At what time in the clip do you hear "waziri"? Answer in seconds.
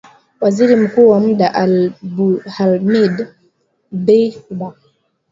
0.39-0.75